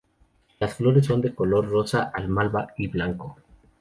Las 0.59 0.73
flores 0.77 1.05
son 1.05 1.21
de 1.21 1.35
color 1.35 1.69
rosa 1.69 2.09
al 2.11 2.27
malva 2.27 2.69
y 2.75 2.87
blanco. 2.87 3.37